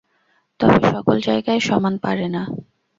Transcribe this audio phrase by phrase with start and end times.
[0.59, 2.43] তবে সকল জায়গায় সমান পারে না।